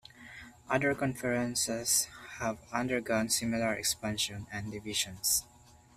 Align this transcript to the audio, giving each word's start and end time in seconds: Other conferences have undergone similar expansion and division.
Other 0.67 0.95
conferences 0.95 2.07
have 2.39 2.57
undergone 2.73 3.29
similar 3.29 3.75
expansion 3.75 4.47
and 4.51 4.71
division. 4.71 5.17